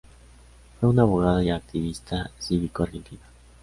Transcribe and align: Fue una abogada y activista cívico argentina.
Fue 0.79 0.89
una 0.89 1.03
abogada 1.03 1.43
y 1.43 1.51
activista 1.51 2.31
cívico 2.39 2.81
argentina. 2.81 3.21